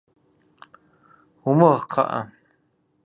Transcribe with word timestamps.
Умыгъ, 1.49 1.81
кхъыӏэ. 1.91 2.21